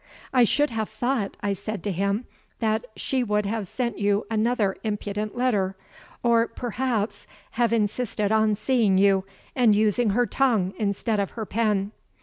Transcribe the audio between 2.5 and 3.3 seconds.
"that she